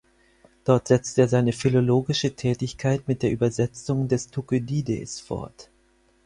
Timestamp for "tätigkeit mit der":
2.35-3.29